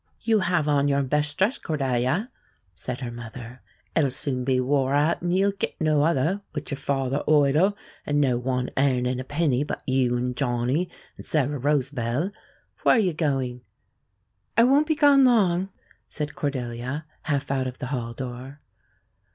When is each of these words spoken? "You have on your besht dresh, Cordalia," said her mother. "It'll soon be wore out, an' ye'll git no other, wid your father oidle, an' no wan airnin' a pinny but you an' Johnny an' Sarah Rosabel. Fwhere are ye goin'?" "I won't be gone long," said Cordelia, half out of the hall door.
"You 0.21 0.39
have 0.39 0.67
on 0.67 0.87
your 0.87 1.03
besht 1.03 1.37
dresh, 1.37 1.59
Cordalia," 1.59 2.31
said 2.73 3.01
her 3.01 3.11
mother. 3.11 3.61
"It'll 3.95 4.09
soon 4.09 4.43
be 4.43 4.59
wore 4.59 4.95
out, 4.95 5.21
an' 5.21 5.29
ye'll 5.29 5.51
git 5.51 5.79
no 5.79 6.01
other, 6.01 6.41
wid 6.55 6.71
your 6.71 6.79
father 6.79 7.23
oidle, 7.27 7.75
an' 8.07 8.19
no 8.19 8.39
wan 8.39 8.71
airnin' 8.75 9.19
a 9.19 9.23
pinny 9.23 9.63
but 9.63 9.83
you 9.85 10.17
an' 10.17 10.33
Johnny 10.33 10.89
an' 11.19 11.23
Sarah 11.23 11.59
Rosabel. 11.59 12.31
Fwhere 12.83 12.93
are 12.95 12.97
ye 12.97 13.13
goin'?" 13.13 13.61
"I 14.57 14.63
won't 14.63 14.87
be 14.87 14.95
gone 14.95 15.23
long," 15.23 15.69
said 16.07 16.33
Cordelia, 16.33 17.05
half 17.21 17.51
out 17.51 17.67
of 17.67 17.77
the 17.77 17.85
hall 17.93 18.13
door. 18.13 18.59